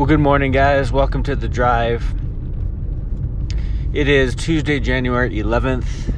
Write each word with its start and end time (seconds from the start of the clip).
Well, 0.00 0.06
good 0.06 0.18
morning, 0.18 0.50
guys. 0.50 0.90
Welcome 0.90 1.22
to 1.24 1.36
the 1.36 1.46
drive. 1.46 2.02
It 3.92 4.08
is 4.08 4.34
Tuesday, 4.34 4.80
January 4.80 5.28
11th, 5.28 6.14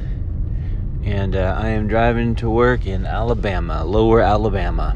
and 1.03 1.35
uh, 1.35 1.59
I 1.59 1.67
am 1.67 1.89
driving 1.89 2.33
to 2.35 2.49
work 2.49 2.85
in 2.85 3.05
Alabama, 3.05 3.83
Lower 3.83 4.21
Alabama. 4.21 4.95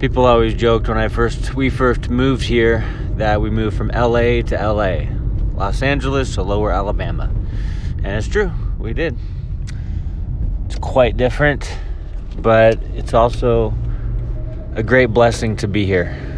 People 0.00 0.24
always 0.24 0.54
joked 0.54 0.88
when 0.88 0.98
I 0.98 1.06
first 1.06 1.54
we 1.54 1.70
first 1.70 2.10
moved 2.10 2.42
here 2.42 2.84
that 3.10 3.40
we 3.40 3.48
moved 3.48 3.76
from 3.76 3.92
LA 3.94 4.42
to 4.42 4.56
LA, 4.56 5.02
Los 5.54 5.82
Angeles 5.82 6.34
to 6.34 6.42
Lower 6.42 6.72
Alabama, 6.72 7.30
and 7.98 8.06
it's 8.08 8.26
true, 8.26 8.50
we 8.76 8.92
did. 8.92 9.16
It's 10.64 10.80
quite 10.80 11.16
different, 11.16 11.78
but 12.38 12.82
it's 12.96 13.14
also 13.14 13.72
a 14.74 14.82
great 14.82 15.10
blessing 15.10 15.54
to 15.58 15.68
be 15.68 15.86
here. 15.86 16.33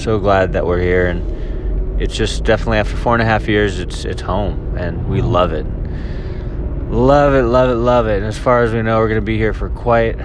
So 0.00 0.18
glad 0.18 0.54
that 0.54 0.66
we're 0.66 0.80
here, 0.80 1.08
and 1.08 2.00
it's 2.00 2.16
just 2.16 2.42
definitely 2.42 2.78
after 2.78 2.96
four 2.96 3.12
and 3.12 3.20
a 3.20 3.26
half 3.26 3.46
years, 3.46 3.78
it's 3.78 4.06
it's 4.06 4.22
home, 4.22 4.78
and 4.78 5.06
we 5.10 5.20
love 5.20 5.52
it. 5.52 5.66
Love 6.90 7.34
it, 7.34 7.42
love 7.42 7.68
it, 7.68 7.74
love 7.74 8.06
it. 8.06 8.16
And 8.16 8.24
as 8.24 8.38
far 8.38 8.62
as 8.62 8.72
we 8.72 8.80
know, 8.80 8.98
we're 8.98 9.14
to 9.14 9.20
be 9.20 9.36
here 9.36 9.52
for 9.52 9.68
quite 9.68 10.16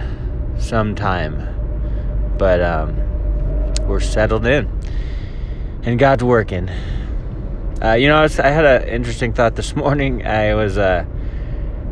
some 0.58 0.96
time. 0.96 2.36
But 2.38 2.62
um, 2.62 2.96
we're 3.86 4.00
settled 4.00 4.46
in. 4.46 4.70
And 5.84 6.00
God's 6.00 6.24
working. 6.24 6.70
Uh, 7.84 7.96
you 8.00 8.08
know, 8.08 8.20
I, 8.20 8.22
was, 8.22 8.40
I, 8.40 8.48
had 8.48 8.64
an 8.64 8.88
interesting 8.88 9.34
thought 9.34 9.58
this 9.58 9.76
morning. 9.76 10.26
I 10.26 10.54
was 10.54 10.78
uh, 10.78 11.06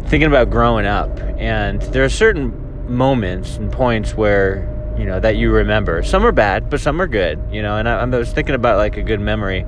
thinking 0.06 0.28
about 0.28 0.50
growing 0.50 0.86
up. 0.86 1.20
And 1.38 1.82
there 1.82 2.06
are 2.06 2.10
certain 2.10 2.88
moments 2.90 3.58
and 3.58 3.70
points 3.70 4.16
where, 4.16 4.73
you 4.98 5.06
know, 5.06 5.20
that 5.20 5.38
you 5.38 5.52
remember. 5.52 6.04
Some 6.04 6.26
are 6.26 6.32
bad, 6.32 6.70
but 6.70 6.80
some 6.80 7.02
are 7.02 7.08
good, 7.08 7.40
you 7.52 7.62
know. 7.62 7.78
And 7.78 7.90
I, 7.90 8.02
I 8.02 8.06
was 8.06 8.32
thinking 8.32 8.56
about 8.56 8.78
like 8.78 8.98
a 8.98 9.02
good 9.02 9.20
memory 9.20 9.66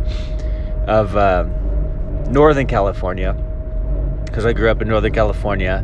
of 0.88 1.16
uh, 1.16 1.44
Northern 2.30 2.68
California 2.68 3.34
because 4.26 4.46
I 4.46 4.54
grew 4.54 4.70
up 4.70 4.82
in 4.82 4.90
Northern 4.90 5.14
California, 5.14 5.84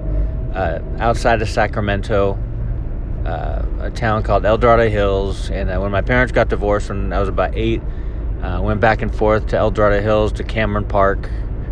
uh, 0.54 0.80
outside 1.00 1.42
of 1.42 1.50
Sacramento, 1.50 2.38
uh, 3.26 3.66
a 3.80 3.92
town 3.92 4.24
called 4.24 4.46
El 4.46 4.58
Dorado 4.58 4.90
Hills. 4.90 5.50
And 5.50 5.70
uh, 5.70 5.80
when 5.80 5.92
my 5.92 6.02
parents 6.02 6.32
got 6.32 6.50
divorced 6.50 6.90
when 6.90 7.14
I 7.14 7.20
was 7.20 7.30
about 7.30 7.56
eight, 7.56 7.82
I 8.42 8.56
uh, 8.56 8.62
went 8.62 8.82
back 8.82 9.02
and 9.02 9.14
forth 9.14 9.48
to 9.48 9.58
El 9.58 9.72
Dorado 9.72 10.02
Hills 10.02 10.34
to 10.34 10.44
Cameron 10.44 10.86
Park 10.86 11.30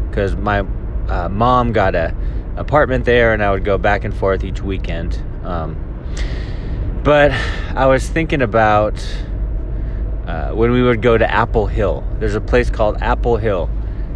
because 0.10 0.36
my 0.36 0.60
uh, 1.08 1.28
mom 1.30 1.74
got 1.74 1.96
a 1.96 2.16
apartment 2.56 3.06
there, 3.06 3.34
and 3.34 3.44
I 3.44 3.52
would 3.52 3.64
go 3.66 3.78
back 3.78 4.04
and 4.04 4.16
forth 4.16 4.44
each 4.44 4.62
weekend. 4.62 5.22
Um, 5.44 5.76
but 7.04 7.32
I 7.76 7.86
was 7.88 8.08
thinking 8.08 8.42
about 8.42 8.96
uh, 10.26 10.52
when 10.52 10.72
we 10.72 10.82
would 10.82 11.02
go 11.02 11.18
to 11.18 11.30
Apple 11.30 11.68
Hill. 11.68 12.04
There's 12.20 12.36
a 12.36 12.42
place 12.42 12.70
called 12.70 12.98
Apple 13.02 13.38
Hill 13.38 13.70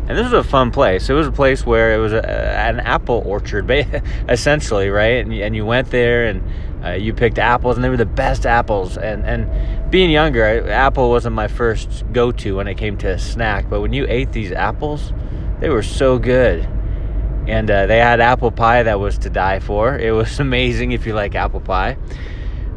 and 0.08 0.18
this 0.18 0.26
was 0.26 0.34
a 0.34 0.44
fun 0.44 0.72
place. 0.72 1.10
It 1.10 1.14
was 1.14 1.28
a 1.28 1.32
place 1.32 1.66
where 1.66 1.94
it 1.94 1.98
was 1.98 2.12
a, 2.12 2.28
an 2.28 2.82
apple 2.82 3.24
orchard, 3.26 3.72
essentially, 4.30 4.90
right? 4.90 5.26
And, 5.26 5.34
and 5.34 5.56
you 5.56 5.66
went 5.66 5.92
there 5.92 6.26
and 6.26 6.44
uh, 6.84 6.92
you 6.92 7.14
picked 7.14 7.40
apples, 7.40 7.78
and 7.78 7.84
they 7.84 7.88
were 7.88 7.96
the 7.96 8.06
best 8.06 8.46
apples. 8.46 8.98
And 8.98 9.26
and 9.26 9.90
being 9.90 10.10
younger, 10.10 10.44
I, 10.44 10.70
apple 10.70 11.10
wasn't 11.10 11.36
my 11.36 11.48
first 11.48 12.04
go-to 12.12 12.58
when 12.58 12.68
it 12.68 12.76
came 12.76 12.98
to 12.98 13.12
a 13.12 13.20
snack. 13.20 13.70
But 13.70 13.80
when 13.80 13.94
you 13.94 14.06
ate 14.10 14.34
these 14.34 14.52
apples, 14.52 15.14
they 15.62 15.70
were 15.70 15.84
so 15.84 16.20
good. 16.20 16.68
And 17.48 17.72
uh, 17.72 17.86
they 17.86 18.00
had 18.00 18.20
apple 18.20 18.52
pie 18.52 18.84
that 18.84 19.00
was 19.00 19.18
to 19.20 19.30
die 19.30 19.60
for. 19.60 19.98
It 19.98 20.12
was 20.12 20.38
amazing 20.42 20.92
if 20.92 21.06
you 21.06 21.14
like 21.14 21.34
apple 21.34 21.62
pie. 21.62 21.98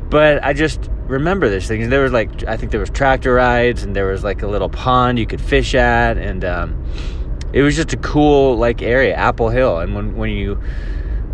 But 0.09 0.45
I 0.45 0.53
just 0.53 0.89
remember 1.07 1.49
this 1.49 1.67
thing. 1.67 1.89
There 1.89 2.03
was 2.03 2.12
like 2.12 2.45
I 2.45 2.57
think 2.57 2.71
there 2.71 2.81
was 2.81 2.91
tractor 2.91 3.35
rides, 3.35 3.83
and 3.83 3.95
there 3.95 4.07
was 4.07 4.23
like 4.23 4.43
a 4.43 4.47
little 4.47 4.69
pond 4.69 5.19
you 5.19 5.27
could 5.27 5.41
fish 5.41 5.75
at, 5.75 6.17
and 6.19 6.45
um, 6.45 6.85
it 7.53 7.63
was 7.63 7.77
just 7.77 7.93
a 7.93 7.97
cool 7.97 8.57
like 8.57 8.83
area, 8.83 9.15
Apple 9.15 9.48
Hill. 9.48 9.79
And 9.79 9.95
when 9.95 10.17
when 10.17 10.31
you 10.31 10.61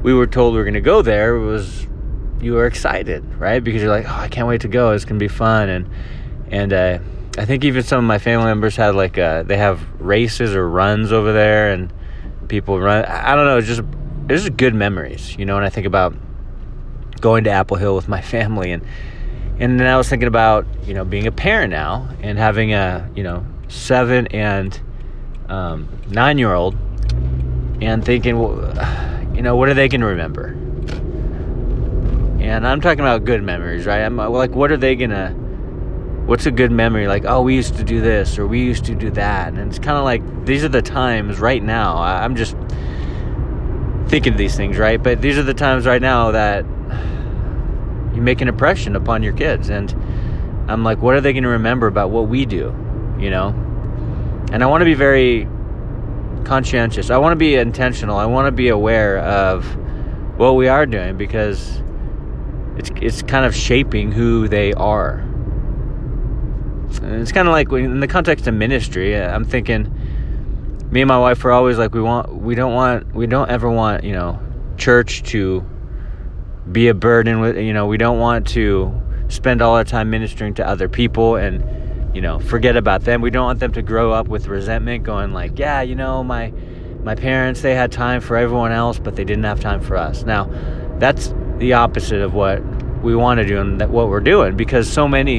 we 0.02 0.14
were 0.14 0.26
told 0.26 0.54
we 0.54 0.58
were 0.58 0.64
going 0.64 0.74
to 0.74 0.80
go 0.80 1.02
there, 1.02 1.36
it 1.36 1.44
was 1.44 1.86
you 2.40 2.54
were 2.54 2.66
excited, 2.66 3.24
right? 3.36 3.62
Because 3.62 3.82
you're 3.82 3.90
like, 3.90 4.06
oh, 4.08 4.14
I 4.14 4.28
can't 4.28 4.48
wait 4.48 4.62
to 4.62 4.68
go. 4.68 4.90
It's 4.92 5.04
going 5.04 5.18
to 5.18 5.22
be 5.22 5.28
fun. 5.28 5.68
And 5.68 5.90
and 6.50 6.72
uh, 6.72 6.98
I 7.38 7.44
think 7.44 7.64
even 7.64 7.82
some 7.82 7.98
of 7.98 8.04
my 8.04 8.18
family 8.18 8.46
members 8.46 8.76
had 8.76 8.94
like 8.94 9.18
uh, 9.18 9.42
they 9.44 9.56
have 9.56 9.80
races 10.00 10.54
or 10.54 10.68
runs 10.68 11.12
over 11.12 11.32
there, 11.32 11.72
and 11.72 11.92
people 12.48 12.80
run. 12.80 13.04
I 13.04 13.34
don't 13.34 13.46
know. 13.46 13.58
It's 13.58 13.68
just 13.68 13.82
it's 14.28 14.44
just 14.44 14.56
good 14.56 14.74
memories, 14.74 15.36
you 15.36 15.44
know. 15.44 15.54
When 15.54 15.64
I 15.64 15.70
think 15.70 15.86
about 15.86 16.14
going 17.22 17.44
to 17.44 17.50
Apple 17.50 17.78
Hill 17.78 17.96
with 17.96 18.08
my 18.08 18.20
family 18.34 18.72
and 18.72 18.84
and 19.58 19.78
then 19.78 19.86
I 19.86 19.96
was 19.96 20.08
thinking 20.08 20.28
about 20.28 20.66
you 20.84 20.92
know 20.92 21.06
being 21.06 21.26
a 21.26 21.32
parent 21.32 21.70
now 21.70 22.08
and 22.20 22.36
having 22.36 22.74
a 22.74 23.10
you 23.14 23.22
know 23.22 23.46
seven 23.68 24.26
and 24.28 24.78
um, 25.48 25.88
nine 26.08 26.38
year 26.38 26.52
old 26.52 26.76
and 27.82 28.04
thinking, 28.04 28.38
well, 28.38 28.54
you 29.34 29.42
know, 29.42 29.56
what 29.56 29.68
are 29.68 29.74
they 29.74 29.88
going 29.88 30.00
to 30.00 30.06
remember? 30.06 30.48
And 32.40 32.66
I'm 32.66 32.80
talking 32.80 33.00
about 33.00 33.24
good 33.24 33.42
memories, 33.42 33.86
right? 33.86 34.02
I'm 34.02 34.16
like, 34.16 34.50
what 34.50 34.72
are 34.72 34.76
they 34.76 34.96
going 34.96 35.10
to, 35.10 35.28
what's 36.26 36.46
a 36.46 36.50
good 36.50 36.72
memory? 36.72 37.06
Like, 37.06 37.24
oh, 37.24 37.42
we 37.42 37.54
used 37.54 37.76
to 37.76 37.84
do 37.84 38.00
this 38.00 38.38
or 38.38 38.46
we 38.46 38.60
used 38.60 38.84
to 38.86 38.94
do 38.94 39.10
that. 39.12 39.48
And 39.48 39.58
it's 39.68 39.78
kind 39.78 39.96
of 39.96 40.04
like, 40.04 40.44
these 40.44 40.64
are 40.64 40.68
the 40.68 40.82
times 40.82 41.38
right 41.38 41.62
now. 41.62 41.98
I'm 41.98 42.34
just 42.34 42.56
thinking 44.08 44.32
of 44.32 44.38
these 44.38 44.56
things, 44.56 44.76
right? 44.76 45.00
But 45.00 45.22
these 45.22 45.38
are 45.38 45.44
the 45.44 45.54
times 45.54 45.86
right 45.86 46.02
now 46.02 46.32
that 46.32 46.64
you 48.14 48.22
make 48.22 48.40
an 48.40 48.48
impression 48.48 48.96
upon 48.96 49.22
your 49.22 49.32
kids. 49.32 49.68
And 49.68 49.92
I'm 50.68 50.84
like, 50.84 50.98
what 50.98 51.14
are 51.14 51.20
they 51.20 51.32
going 51.32 51.44
to 51.44 51.50
remember 51.50 51.86
about 51.86 52.10
what 52.10 52.28
we 52.28 52.44
do, 52.46 52.74
you 53.18 53.30
know? 53.30 53.48
And 54.52 54.62
I 54.62 54.66
want 54.66 54.82
to 54.82 54.84
be 54.84 54.94
very 54.94 55.48
conscientious. 56.44 57.10
I 57.10 57.18
want 57.18 57.32
to 57.32 57.36
be 57.36 57.54
intentional. 57.54 58.16
I 58.16 58.26
want 58.26 58.46
to 58.46 58.52
be 58.52 58.68
aware 58.68 59.18
of 59.18 59.64
what 60.36 60.52
we 60.52 60.68
are 60.68 60.86
doing 60.86 61.16
because 61.16 61.82
it's 62.76 62.90
it's 63.00 63.22
kind 63.22 63.44
of 63.44 63.54
shaping 63.54 64.12
who 64.12 64.48
they 64.48 64.72
are. 64.74 65.18
And 67.02 67.22
it's 67.22 67.32
kind 67.32 67.48
of 67.48 67.52
like 67.52 67.72
in 67.72 68.00
the 68.00 68.08
context 68.08 68.46
of 68.46 68.54
ministry. 68.54 69.16
Uh, 69.16 69.34
I'm 69.34 69.44
thinking, 69.44 69.84
me 70.90 71.00
and 71.00 71.08
my 71.08 71.18
wife 71.18 71.44
are 71.44 71.52
always 71.52 71.78
like, 71.78 71.94
we 71.94 72.02
want, 72.02 72.34
we 72.34 72.54
don't 72.54 72.74
want, 72.74 73.14
we 73.14 73.26
don't 73.26 73.48
ever 73.50 73.70
want, 73.70 74.04
you 74.04 74.12
know, 74.12 74.38
church 74.76 75.22
to 75.24 75.64
be 76.70 76.88
a 76.88 76.94
burden 76.94 77.40
with, 77.40 77.56
you 77.56 77.72
know, 77.72 77.86
we 77.86 77.96
don't 77.96 78.18
want 78.18 78.46
to 78.48 78.92
spend 79.28 79.62
all 79.62 79.74
our 79.74 79.84
time 79.84 80.10
ministering 80.10 80.54
to 80.54 80.66
other 80.66 80.88
people 80.88 81.36
and 81.36 81.64
you 82.14 82.20
know, 82.20 82.38
forget 82.38 82.76
about 82.76 83.02
them. 83.02 83.22
We 83.22 83.30
don't 83.30 83.44
want 83.44 83.60
them 83.60 83.72
to 83.72 83.82
grow 83.82 84.12
up 84.12 84.28
with 84.28 84.46
resentment, 84.46 85.04
going 85.04 85.32
like, 85.32 85.58
yeah, 85.58 85.82
you 85.82 85.94
know, 85.94 86.22
my 86.22 86.52
my 87.02 87.14
parents 87.14 87.62
they 87.62 87.74
had 87.74 87.90
time 87.90 88.20
for 88.20 88.36
everyone 88.36 88.70
else, 88.70 88.98
but 88.98 89.16
they 89.16 89.24
didn't 89.24 89.44
have 89.44 89.60
time 89.60 89.80
for 89.80 89.96
us. 89.96 90.24
Now, 90.24 90.48
that's 90.98 91.34
the 91.58 91.72
opposite 91.72 92.20
of 92.20 92.34
what 92.34 92.62
we 93.02 93.16
want 93.16 93.38
to 93.38 93.46
do 93.46 93.58
and 93.58 93.80
that 93.80 93.90
what 93.90 94.08
we're 94.08 94.20
doing 94.20 94.56
because 94.56 94.90
so 94.90 95.08
many, 95.08 95.38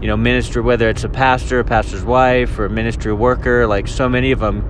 you 0.00 0.06
know, 0.06 0.16
minister 0.16 0.62
whether 0.62 0.88
it's 0.88 1.04
a 1.04 1.08
pastor, 1.08 1.60
a 1.60 1.64
pastor's 1.64 2.04
wife, 2.04 2.58
or 2.58 2.66
a 2.66 2.70
ministry 2.70 3.12
worker, 3.12 3.66
like 3.66 3.88
so 3.88 4.08
many 4.08 4.30
of 4.30 4.38
them 4.38 4.64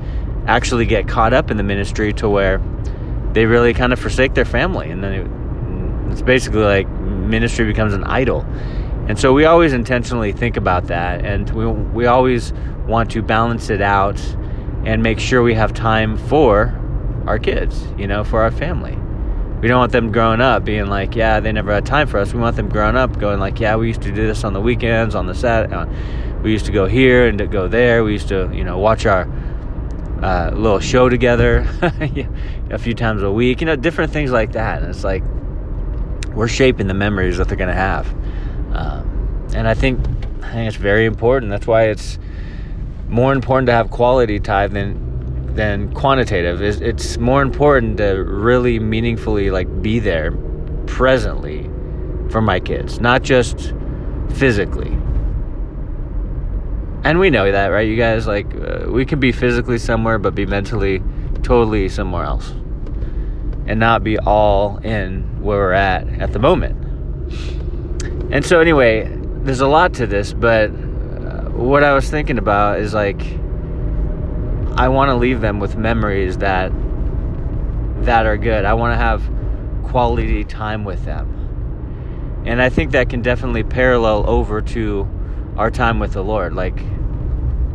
actually 0.46 0.86
get 0.86 1.06
caught 1.06 1.34
up 1.34 1.50
in 1.50 1.58
the 1.58 1.62
ministry 1.62 2.12
to 2.14 2.28
where 2.28 2.60
they 3.32 3.44
really 3.44 3.74
kind 3.74 3.92
of 3.92 3.98
forsake 3.98 4.32
their 4.32 4.46
family, 4.46 4.90
and 4.90 5.04
then 5.04 5.12
it, 5.12 5.37
it's 6.10 6.22
basically 6.22 6.62
like 6.62 6.88
ministry 6.88 7.64
becomes 7.64 7.94
an 7.94 8.04
idol 8.04 8.46
and 9.08 9.18
so 9.18 9.32
we 9.32 9.46
always 9.46 9.72
intentionally 9.72 10.32
think 10.32 10.58
about 10.58 10.88
that, 10.88 11.24
and 11.24 11.48
we, 11.50 11.66
we 11.66 12.04
always 12.04 12.52
want 12.86 13.10
to 13.12 13.22
balance 13.22 13.70
it 13.70 13.80
out 13.80 14.20
and 14.84 15.02
make 15.02 15.18
sure 15.18 15.42
we 15.42 15.54
have 15.54 15.72
time 15.72 16.18
for 16.18 16.78
our 17.26 17.38
kids, 17.38 17.86
you 17.96 18.06
know, 18.06 18.22
for 18.22 18.42
our 18.42 18.50
family. 18.50 18.98
We 19.62 19.68
don't 19.68 19.78
want 19.78 19.92
them 19.92 20.12
growing 20.12 20.42
up 20.42 20.62
being 20.62 20.88
like, 20.88 21.16
yeah, 21.16 21.40
they 21.40 21.52
never 21.52 21.72
had 21.72 21.86
time 21.86 22.06
for 22.06 22.18
us. 22.18 22.34
We 22.34 22.40
want 22.40 22.56
them 22.56 22.68
growing 22.68 22.96
up 22.96 23.18
going 23.18 23.40
like, 23.40 23.58
yeah, 23.58 23.76
we 23.76 23.88
used 23.88 24.02
to 24.02 24.12
do 24.12 24.26
this 24.26 24.44
on 24.44 24.52
the 24.52 24.60
weekends, 24.60 25.14
on 25.14 25.26
the 25.26 25.34
set. 25.34 25.72
Uh, 25.72 25.86
we 26.42 26.52
used 26.52 26.66
to 26.66 26.72
go 26.72 26.84
here 26.84 27.26
and 27.28 27.38
to 27.38 27.46
go 27.46 27.66
there. 27.66 28.04
We 28.04 28.12
used 28.12 28.28
to, 28.28 28.50
you 28.52 28.62
know, 28.62 28.76
watch 28.76 29.06
our 29.06 29.22
uh, 30.22 30.50
little 30.54 30.80
show 30.80 31.08
together 31.08 31.66
a 32.70 32.78
few 32.78 32.92
times 32.92 33.22
a 33.22 33.32
week. 33.32 33.62
You 33.62 33.66
know, 33.66 33.76
different 33.76 34.12
things 34.12 34.30
like 34.30 34.52
that. 34.52 34.82
And 34.82 34.90
it's 34.90 35.02
like 35.02 35.24
we're 36.34 36.48
shaping 36.48 36.86
the 36.86 36.94
memories 36.94 37.38
that 37.38 37.48
they're 37.48 37.56
going 37.56 37.68
to 37.68 37.74
have. 37.74 38.06
Um, 38.72 39.48
and 39.54 39.66
I 39.66 39.74
think 39.74 40.00
I 40.42 40.52
think 40.52 40.68
it's 40.68 40.76
very 40.76 41.04
important. 41.04 41.50
That's 41.50 41.66
why 41.66 41.84
it's 41.84 42.18
more 43.08 43.32
important 43.32 43.66
to 43.66 43.72
have 43.72 43.90
quality 43.90 44.38
time 44.38 44.72
than 44.72 45.54
than 45.54 45.92
quantitative. 45.92 46.62
It's, 46.62 46.80
it's 46.80 47.18
more 47.18 47.42
important 47.42 47.98
to 47.98 48.22
really 48.22 48.78
meaningfully 48.78 49.50
like 49.50 49.82
be 49.82 49.98
there 49.98 50.32
presently 50.86 51.68
for 52.30 52.40
my 52.40 52.60
kids, 52.60 53.00
not 53.00 53.22
just 53.22 53.74
physically. 54.34 54.96
And 57.04 57.18
we 57.18 57.30
know 57.30 57.50
that, 57.50 57.68
right? 57.68 57.88
You 57.88 57.96
guys 57.96 58.26
like 58.26 58.46
uh, 58.54 58.86
we 58.88 59.04
can 59.04 59.18
be 59.18 59.32
physically 59.32 59.78
somewhere 59.78 60.18
but 60.18 60.34
be 60.34 60.46
mentally 60.46 61.02
totally 61.42 61.88
somewhere 61.88 62.24
else. 62.24 62.52
And 63.68 63.78
not 63.78 64.02
be 64.02 64.18
all 64.18 64.78
in 64.78 65.42
where 65.42 65.58
we're 65.58 65.72
at 65.72 66.08
at 66.20 66.32
the 66.32 66.38
moment. 66.38 66.82
And 68.32 68.44
so, 68.44 68.60
anyway, 68.60 69.14
there's 69.42 69.60
a 69.60 69.68
lot 69.68 69.94
to 69.94 70.06
this, 70.06 70.32
but 70.32 70.70
uh, 70.70 71.50
what 71.50 71.84
I 71.84 71.94
was 71.94 72.10
thinking 72.10 72.38
about 72.38 72.80
is 72.80 72.94
like 72.94 73.20
I 74.78 74.88
want 74.88 75.08
to 75.08 75.16
leave 75.16 75.40
them 75.40 75.58
with 75.58 75.76
memories 75.76 76.38
that 76.38 76.70
that 78.04 78.26
are 78.26 78.36
good. 78.36 78.64
I 78.64 78.74
want 78.74 78.92
to 78.92 78.96
have 78.96 79.28
quality 79.90 80.44
time 80.44 80.84
with 80.84 81.04
them. 81.04 82.42
And 82.46 82.62
I 82.62 82.68
think 82.68 82.92
that 82.92 83.10
can 83.10 83.20
definitely 83.20 83.64
parallel 83.64 84.28
over 84.30 84.62
to 84.62 85.08
our 85.56 85.70
time 85.70 85.98
with 85.98 86.12
the 86.12 86.22
Lord. 86.22 86.54
Like 86.54 86.78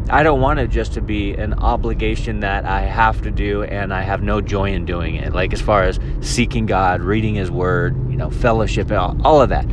I 0.10 0.24
don't 0.24 0.42
want 0.42 0.60
it 0.60 0.70
just 0.70 0.94
to 0.94 1.02
be 1.02 1.34
an 1.34 1.54
obligation 1.54 2.42
that 2.42 2.66
I 2.66 2.82
have 2.82 3.22
to 3.22 3.32
do 3.32 3.64
and 3.64 3.94
I 3.94 4.02
have 4.02 4.22
no 4.22 4.42
joy 4.42 4.74
in 4.74 4.86
doing 4.86 5.16
it. 5.16 5.34
Like 5.34 5.54
as 5.54 5.62
far 5.62 5.84
as 5.84 6.00
seeking 6.22 6.66
God, 6.66 7.02
reading 7.02 7.36
his 7.36 7.50
word, 7.50 7.96
you 8.10 8.18
know, 8.18 8.30
fellowship, 8.30 8.92
all, 8.92 9.18
all 9.26 9.42
of 9.42 9.50
that. 9.50 9.66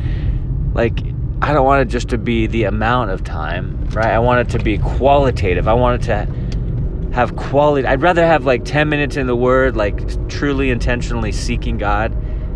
Like 0.72 1.00
I 1.42 1.52
don't 1.52 1.64
want 1.64 1.82
it 1.82 1.86
just 1.86 2.10
to 2.10 2.18
be 2.18 2.46
the 2.46 2.64
amount 2.64 3.10
of 3.10 3.24
time, 3.24 3.88
right? 3.92 4.12
I 4.12 4.18
want 4.18 4.40
it 4.40 4.58
to 4.58 4.62
be 4.62 4.78
qualitative. 4.78 5.66
I 5.66 5.72
want 5.72 6.02
it 6.02 6.06
to 6.06 7.12
have 7.12 7.34
quality. 7.34 7.86
I'd 7.86 8.02
rather 8.02 8.24
have 8.24 8.44
like 8.44 8.64
10 8.64 8.88
minutes 8.88 9.16
in 9.16 9.26
the 9.26 9.36
Word, 9.36 9.74
like 9.74 10.28
truly 10.28 10.70
intentionally 10.70 11.32
seeking 11.32 11.76
God, 11.76 12.14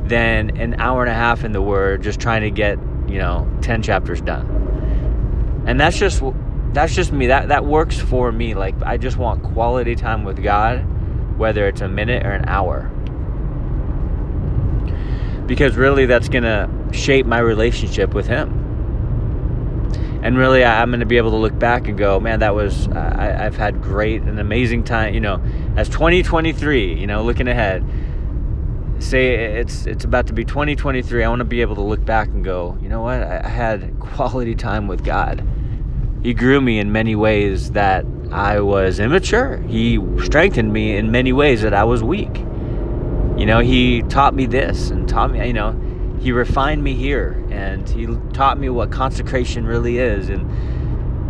than 0.09 0.57
an 0.59 0.75
hour 0.79 1.03
and 1.03 1.11
a 1.11 1.15
half 1.15 1.45
in 1.45 1.53
the 1.53 1.63
Word 1.63 2.03
just 2.03 2.21
trying 2.21 2.43
to 2.43 2.51
get, 2.51 2.79
you 3.09 3.19
know, 3.19 3.49
10 3.63 3.83
chapters 3.83 4.21
done. 4.21 5.63
And 5.67 5.81
that's 5.81 5.99
just 5.99 6.23
that's 6.75 6.95
just 6.95 7.13
me. 7.13 7.29
That 7.29 7.49
that 7.49 7.65
works 7.65 7.99
for 7.99 8.31
me. 8.33 8.55
Like 8.55 8.75
I 8.83 8.97
just 8.97 9.17
want 9.17 9.43
quality 9.43 9.95
time 9.95 10.25
with 10.25 10.43
God, 10.43 10.85
whether 11.39 11.67
it's 11.67 11.81
a 11.81 11.89
minute 11.89 12.27
or 12.27 12.33
an 12.33 12.49
hour. 12.49 12.91
Because 15.47 15.77
really 15.77 16.07
that's 16.07 16.29
going 16.29 16.45
to 16.45 16.71
shape 16.93 17.27
my 17.27 17.39
relationship 17.39 18.15
with 18.15 18.27
him 18.27 18.65
and 20.25 20.39
really 20.39 20.65
I'm 20.65 20.89
going 20.89 21.01
to 21.01 21.07
be 21.07 21.19
able 21.19 21.33
to 21.33 21.37
look 21.37 21.57
back 21.59 21.87
and 21.87 21.99
go, 21.99 22.19
man, 22.19 22.41
that 22.41 22.55
was 22.55 22.89
I, 22.89 23.27
have 23.27 23.57
had 23.57 23.83
great 23.83 24.23
and 24.23 24.41
amazing 24.41 24.83
time. 24.83 25.13
You 25.13 25.21
know, 25.21 25.41
as 25.77 25.91
2023, 25.91 26.95
you 26.95 27.07
know, 27.07 27.23
looking 27.23 27.47
ahead, 27.47 27.85
say 29.01 29.35
it's 29.35 29.85
it's 29.85 30.03
about 30.03 30.27
to 30.29 30.33
be 30.33 30.43
2023. 30.43 31.23
I 31.23 31.29
want 31.29 31.41
to 31.41 31.45
be 31.45 31.61
able 31.61 31.75
to 31.75 31.83
look 31.83 32.03
back 32.07 32.29
and 32.29 32.43
go, 32.43 32.79
you 32.81 32.89
know 32.89 33.03
what, 33.03 33.23
I 33.23 33.47
had 33.47 34.01
quality 34.01 34.55
time 34.55 34.89
with 34.89 35.05
God. 35.05 35.47
He 36.25 36.33
grew 36.33 36.61
me 36.63 36.79
in 36.79 36.91
many 36.91 37.15
ways 37.15 37.73
that 37.73 38.07
I 38.33 38.59
was 38.61 38.99
immature. 38.99 39.59
He 39.69 40.01
strengthened 40.25 40.73
me 40.73 40.97
in 40.97 41.11
many 41.11 41.35
ways 41.35 41.61
that 41.61 41.75
I 41.75 41.85
was 41.85 42.03
weak. 42.03 42.39
You 43.37 43.45
know, 43.45 43.59
he 43.59 44.01
taught 44.05 44.35
me 44.35 44.47
this 44.47 44.89
and 44.89 45.07
taught 45.07 45.33
me, 45.33 45.47
you 45.47 45.53
know, 45.53 45.79
he 46.21 46.33
refined 46.33 46.83
me 46.83 46.95
here 46.95 47.45
and 47.51 47.87
he 47.87 48.07
taught 48.33 48.59
me 48.59 48.71
what 48.71 48.91
consecration 48.91 49.67
really 49.67 49.99
is 49.99 50.31
and 50.31 50.51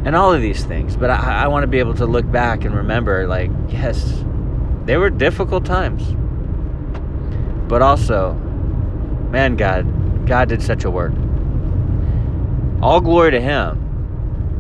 and 0.07 0.15
all 0.15 0.33
of 0.33 0.41
these 0.41 0.63
things 0.65 0.97
but 0.97 1.11
i, 1.11 1.45
I 1.45 1.49
want 1.49 1.65
to 1.65 1.67
be 1.67 1.79
able 1.79 1.95
to 1.95 2.07
look 2.07 2.31
back 2.31 2.65
and 2.65 2.75
remember 2.75 3.27
like 3.27 3.51
yes 3.69 4.23
they 4.85 4.97
were 4.97 5.11
difficult 5.11 5.65
times 5.65 6.15
but 7.69 7.83
also 7.83 8.35
man 9.33 9.57
god 9.57 10.27
god 10.29 10.51
did 10.51 10.63
such 10.63 10.85
a 10.85 10.91
work 10.91 11.13
all 12.83 13.01
glory 13.01 13.33
to 13.33 13.41
him 13.41 13.84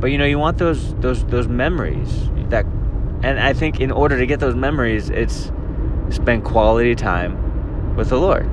but 0.05 0.11
you 0.11 0.19
know 0.19 0.27
you 0.27 0.39
want 0.39 0.59
those 0.59 0.95
those 0.97 1.25
those 1.27 1.49
memories 1.49 2.29
that 2.51 2.67
and 3.23 3.41
i 3.41 3.55
think 3.55 3.81
in 3.81 3.91
order 3.91 4.19
to 4.19 4.27
get 4.27 4.39
those 4.39 4.55
memories 4.55 5.09
it's 5.09 5.51
spend 6.11 6.45
quality 6.45 6.95
time 6.95 7.97
with 7.97 8.11
the 8.11 8.19
lord 8.19 8.45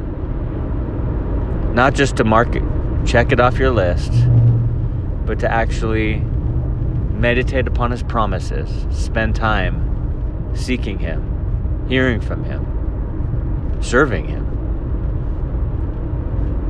not 1.74 1.94
just 1.94 2.18
to 2.18 2.24
mark 2.24 2.56
it, 2.56 2.64
check 3.06 3.32
it 3.32 3.40
off 3.40 3.58
your 3.58 3.72
list, 3.72 4.12
but 5.26 5.40
to 5.40 5.50
actually 5.50 6.18
meditate 6.18 7.68
upon 7.68 7.92
His 7.92 8.04
promises, 8.04 8.86
spend 8.90 9.36
time 9.36 10.52
seeking 10.54 11.00
Him, 11.00 11.86
hearing 11.88 12.20
from 12.20 12.44
Him, 12.44 13.78
serving 13.82 14.28
Him. 14.28 14.46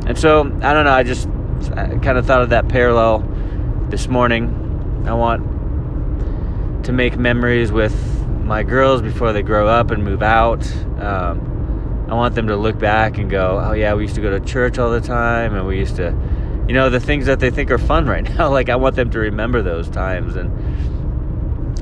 And 0.06 0.18
so, 0.18 0.42
I 0.62 0.74
don't 0.74 0.86
know, 0.86 0.92
I 0.92 1.04
just 1.04 1.28
kind 2.04 2.18
of 2.18 2.26
thought 2.26 2.42
of 2.42 2.50
that 2.50 2.70
parallel 2.70 3.20
this 3.90 4.08
morning. 4.08 4.61
I 5.06 5.14
want 5.14 6.86
to 6.86 6.92
make 6.92 7.18
memories 7.18 7.72
with 7.72 7.96
my 8.44 8.64
girls 8.64 9.02
before 9.02 9.34
they 9.34 9.42
grow 9.42 9.68
up 9.68 9.92
and 9.92 10.04
move 10.04 10.22
out. 10.22 10.66
Um, 11.00 12.06
I 12.10 12.14
want 12.14 12.36
them 12.36 12.48
to 12.48 12.56
look 12.56 12.78
back 12.78 13.18
and 13.18 13.30
go, 13.30 13.60
oh 13.64 13.74
yeah, 13.74 13.94
we 13.94 14.04
used 14.04 14.16
to 14.16 14.22
go 14.22 14.38
to 14.38 14.46
church 14.46 14.78
all 14.78 14.92
the 14.92 15.02
time, 15.02 15.56
and 15.56 15.66
we 15.66 15.78
used 15.80 15.96
to, 15.96 16.16
you 16.68 16.74
know, 16.74 16.90
the 16.90 17.00
things 17.00 17.26
that 17.28 17.40
they 17.40 17.50
think 17.50 17.72
are 17.72 17.78
fun 17.78 18.06
right 18.16 18.24
now. 18.24 18.50
like 18.50 18.70
I 18.70 18.76
want 18.76 18.96
them 18.96 19.10
to 19.12 19.20
remember 19.20 19.62
those 19.62 19.90
times 19.90 20.36
and 20.36 20.52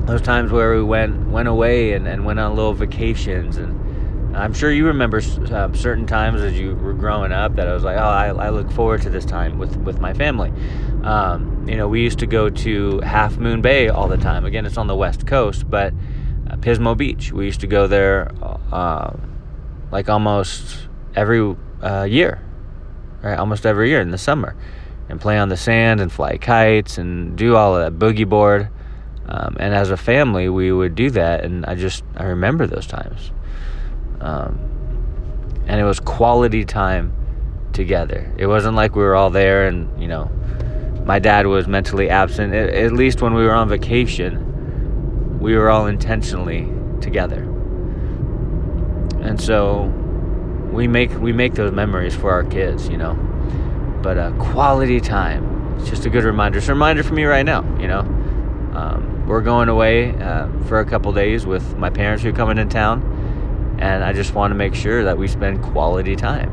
those 0.06 0.22
times 0.22 0.50
where 0.50 0.74
we 0.74 0.82
went 0.82 1.28
went 1.28 1.48
away 1.48 1.92
and, 1.92 2.06
and 2.08 2.24
went 2.24 2.38
on 2.38 2.54
little 2.56 2.74
vacations 2.74 3.56
and. 3.56 3.89
I'm 4.34 4.54
sure 4.54 4.70
you 4.70 4.86
remember 4.86 5.18
uh, 5.18 5.72
certain 5.72 6.06
times 6.06 6.40
as 6.40 6.58
you 6.58 6.76
were 6.76 6.92
growing 6.92 7.32
up 7.32 7.56
that 7.56 7.66
I 7.66 7.74
was 7.74 7.82
like, 7.82 7.96
oh, 7.96 8.00
I, 8.00 8.28
I 8.28 8.50
look 8.50 8.70
forward 8.70 9.02
to 9.02 9.10
this 9.10 9.24
time 9.24 9.58
with, 9.58 9.76
with 9.78 10.00
my 10.00 10.14
family. 10.14 10.52
Um, 11.02 11.66
you 11.68 11.76
know, 11.76 11.88
we 11.88 12.02
used 12.02 12.20
to 12.20 12.26
go 12.26 12.48
to 12.48 13.00
Half 13.00 13.38
Moon 13.38 13.60
Bay 13.60 13.88
all 13.88 14.06
the 14.06 14.16
time. 14.16 14.44
Again, 14.44 14.66
it's 14.66 14.76
on 14.76 14.86
the 14.86 14.94
west 14.94 15.26
coast, 15.26 15.68
but 15.68 15.92
uh, 16.48 16.56
Pismo 16.56 16.96
Beach. 16.96 17.32
We 17.32 17.44
used 17.44 17.60
to 17.60 17.66
go 17.66 17.86
there 17.86 18.30
uh, 18.72 19.16
like 19.90 20.08
almost 20.08 20.88
every 21.16 21.56
uh, 21.82 22.04
year, 22.04 22.40
right? 23.22 23.38
Almost 23.38 23.66
every 23.66 23.88
year 23.90 24.00
in 24.00 24.10
the 24.10 24.18
summer, 24.18 24.56
and 25.08 25.20
play 25.20 25.38
on 25.38 25.48
the 25.48 25.56
sand 25.56 26.00
and 26.00 26.10
fly 26.10 26.36
kites 26.36 26.98
and 26.98 27.36
do 27.36 27.56
all 27.56 27.76
of 27.76 27.82
that 27.82 27.98
boogie 27.98 28.28
board. 28.28 28.68
Um, 29.26 29.56
and 29.60 29.74
as 29.74 29.90
a 29.90 29.96
family, 29.96 30.48
we 30.48 30.72
would 30.72 30.94
do 30.94 31.10
that, 31.10 31.44
and 31.44 31.66
I 31.66 31.74
just 31.74 32.04
I 32.16 32.24
remember 32.24 32.66
those 32.66 32.86
times. 32.86 33.32
Um, 34.20 34.58
and 35.66 35.80
it 35.80 35.84
was 35.84 36.00
quality 36.00 36.64
time 36.64 37.14
together. 37.72 38.32
It 38.36 38.46
wasn't 38.46 38.76
like 38.76 38.94
we 38.96 39.02
were 39.02 39.14
all 39.14 39.30
there, 39.30 39.66
and 39.66 40.00
you 40.00 40.08
know, 40.08 40.30
my 41.04 41.18
dad 41.18 41.46
was 41.46 41.66
mentally 41.66 42.08
absent. 42.10 42.54
It, 42.54 42.74
at 42.74 42.92
least 42.92 43.22
when 43.22 43.34
we 43.34 43.44
were 43.44 43.54
on 43.54 43.68
vacation, 43.68 45.38
we 45.40 45.56
were 45.56 45.70
all 45.70 45.86
intentionally 45.86 46.68
together 47.00 47.50
and 49.22 49.40
so 49.40 49.84
we 50.72 50.88
make 50.88 51.10
we 51.20 51.32
make 51.32 51.54
those 51.54 51.72
memories 51.72 52.14
for 52.14 52.30
our 52.32 52.44
kids, 52.44 52.88
you 52.88 52.96
know. 52.96 53.14
But 54.02 54.18
uh, 54.18 54.32
quality 54.38 55.00
time. 55.00 55.76
It's 55.78 55.88
just 55.88 56.06
a 56.06 56.10
good 56.10 56.24
reminder. 56.24 56.58
It's 56.58 56.68
a 56.68 56.72
reminder 56.72 57.02
for 57.02 57.14
me 57.14 57.24
right 57.24 57.44
now, 57.44 57.62
you 57.78 57.86
know. 57.86 58.00
Um, 58.00 59.26
we're 59.26 59.40
going 59.40 59.68
away 59.68 60.14
uh, 60.16 60.48
for 60.66 60.80
a 60.80 60.84
couple 60.84 61.12
days 61.12 61.46
with 61.46 61.76
my 61.76 61.90
parents 61.90 62.22
who 62.22 62.30
are 62.30 62.32
coming 62.32 62.58
in 62.58 62.68
town, 62.68 63.00
and 63.80 64.04
I 64.04 64.12
just 64.12 64.34
want 64.34 64.50
to 64.50 64.54
make 64.54 64.74
sure 64.74 65.04
that 65.04 65.16
we 65.16 65.26
spend 65.26 65.62
quality 65.62 66.14
time. 66.14 66.50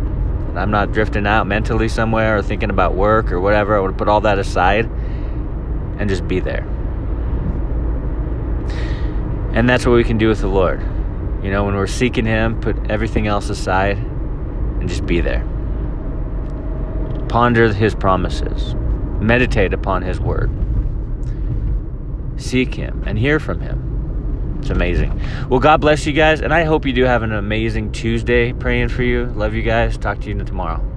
And 0.49 0.59
I'm 0.59 0.71
not 0.71 0.93
drifting 0.93 1.27
out 1.27 1.45
mentally 1.45 1.89
somewhere 1.89 2.37
or 2.37 2.41
thinking 2.41 2.69
about 2.69 2.95
work 2.95 3.31
or 3.31 3.41
whatever. 3.41 3.75
I 3.75 3.81
want 3.81 3.93
to 3.93 3.97
put 3.97 4.07
all 4.07 4.21
that 4.21 4.39
aside 4.39 4.85
and 5.99 6.09
just 6.09 6.27
be 6.27 6.39
there. 6.39 6.65
And 9.53 9.69
that's 9.69 9.85
what 9.85 9.93
we 9.93 10.03
can 10.03 10.17
do 10.17 10.29
with 10.29 10.39
the 10.39 10.47
Lord. 10.47 10.81
You 11.43 11.51
know, 11.51 11.65
when 11.65 11.75
we're 11.75 11.87
seeking 11.87 12.25
Him, 12.25 12.61
put 12.61 12.89
everything 12.89 13.27
else 13.27 13.49
aside 13.49 13.97
and 13.97 14.87
just 14.87 15.05
be 15.05 15.19
there. 15.19 15.45
Ponder 17.27 17.73
His 17.73 17.93
promises, 17.93 18.75
meditate 19.19 19.73
upon 19.73 20.01
His 20.01 20.19
word, 20.19 20.49
seek 22.37 22.75
Him, 22.75 23.03
and 23.05 23.17
hear 23.17 23.39
from 23.39 23.59
Him. 23.59 23.96
It's 24.67 24.75
amazing. 24.75 25.17
Well, 25.47 25.61
God 25.61 25.79
bless 25.79 26.05
you 26.05 26.11
guys, 26.11 26.41
and 26.41 26.53
I 26.53 26.65
hope 26.65 26.85
you 26.85 26.91
do 26.91 27.05
have 27.05 27.23
an 27.23 27.31
amazing 27.31 27.93
Tuesday. 27.93 28.51
Praying 28.51 28.89
for 28.89 29.01
you. 29.01 29.27
Love 29.27 29.53
you 29.53 29.61
guys. 29.61 29.97
Talk 29.97 30.19
to 30.19 30.27
you 30.27 30.43
tomorrow. 30.43 30.96